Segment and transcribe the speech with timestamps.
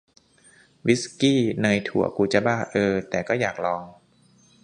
[0.85, 3.81] วิสกี้เนยถั่ว กูจะบ้า เออ แต่ก็อยากลอง